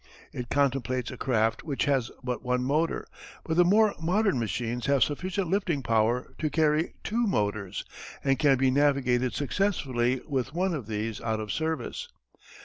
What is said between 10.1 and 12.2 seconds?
with one of these out of service.